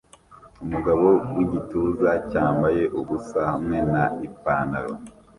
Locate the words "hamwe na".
3.51-4.03